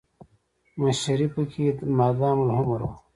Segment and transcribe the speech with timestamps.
[0.81, 1.65] مشري پکې
[1.97, 2.91] مادام العمر وه.